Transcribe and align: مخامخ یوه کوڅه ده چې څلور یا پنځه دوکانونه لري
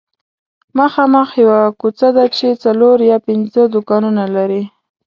مخامخ 0.77 1.29
یوه 1.43 1.59
کوڅه 1.79 2.09
ده 2.15 2.25
چې 2.35 2.47
څلور 2.63 2.97
یا 3.11 3.17
پنځه 3.27 3.61
دوکانونه 3.73 4.23
لري 4.35 4.63